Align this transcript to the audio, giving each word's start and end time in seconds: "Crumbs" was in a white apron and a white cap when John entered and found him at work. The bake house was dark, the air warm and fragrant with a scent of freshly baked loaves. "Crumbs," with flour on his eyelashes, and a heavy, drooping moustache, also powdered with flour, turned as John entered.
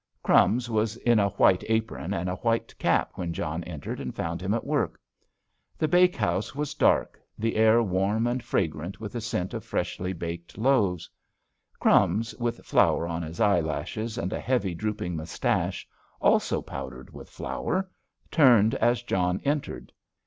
"Crumbs" 0.23 0.67
was 0.67 0.97
in 0.97 1.19
a 1.19 1.29
white 1.29 1.63
apron 1.69 2.11
and 2.11 2.27
a 2.27 2.37
white 2.37 2.75
cap 2.79 3.11
when 3.13 3.33
John 3.33 3.63
entered 3.65 3.99
and 3.99 4.15
found 4.15 4.41
him 4.41 4.51
at 4.55 4.65
work. 4.65 4.99
The 5.77 5.87
bake 5.87 6.15
house 6.15 6.55
was 6.55 6.73
dark, 6.73 7.21
the 7.37 7.55
air 7.55 7.83
warm 7.83 8.25
and 8.25 8.41
fragrant 8.43 8.99
with 8.99 9.13
a 9.13 9.21
scent 9.21 9.53
of 9.53 9.63
freshly 9.63 10.11
baked 10.11 10.57
loaves. 10.57 11.07
"Crumbs," 11.79 12.33
with 12.37 12.65
flour 12.65 13.05
on 13.05 13.21
his 13.21 13.39
eyelashes, 13.39 14.17
and 14.17 14.33
a 14.33 14.39
heavy, 14.39 14.73
drooping 14.73 15.15
moustache, 15.15 15.87
also 16.19 16.63
powdered 16.63 17.13
with 17.13 17.29
flour, 17.29 17.87
turned 18.31 18.73
as 18.73 19.03
John 19.03 19.39
entered. 19.45 19.91